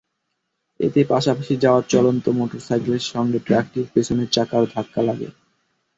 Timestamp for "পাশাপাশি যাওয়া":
1.09-1.81